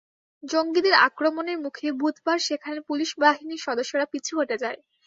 জঙ্গিদের 0.43 0.95
আক্রমণের 1.07 1.57
মুখে 1.59 1.87
বুধবার 1.99 2.39
সেখানে 2.47 2.79
পুলিশ 2.89 3.09
বাহিনীর 3.19 3.63
সদস্যরা 3.67 4.05
পিছু 4.13 4.33
হটে 4.39 4.55
যায়। 4.63 4.79